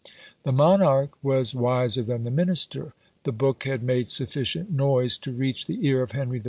The 0.41 0.51
monarch 0.51 1.11
was 1.23 1.53
wiser 1.53 2.01
than 2.01 2.23
the 2.23 2.31
minister. 2.31 2.93
The 3.21 3.31
book 3.31 3.65
had 3.65 3.83
made 3.83 4.09
sufficient 4.09 4.71
noise 4.71 5.15
to 5.19 5.31
reach 5.31 5.67
the 5.67 5.85
ear 5.85 6.01
of 6.01 6.13
Henry 6.13 6.37
IV. 6.37 6.39